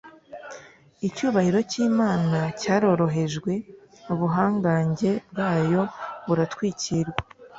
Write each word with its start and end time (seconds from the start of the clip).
Icyubahiro 1.07 1.59
cy'Imana 1.71 2.39
cyarorohejwe, 2.61 3.51
ubuhangange 4.13 5.11
bwayo 5.29 5.81
buratwikirwa 6.25 7.19